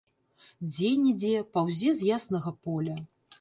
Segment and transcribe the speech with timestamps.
[0.75, 2.99] Дзень ідзе, паўзе з яснага поля.